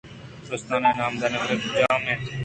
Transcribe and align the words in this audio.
بلوچستان 0.45 0.81
ءِ 0.89 0.97
نامداریں 0.99 1.41
ورگ 1.41 1.59
کُجام 1.63 2.01
اَنت؟ 2.09 2.25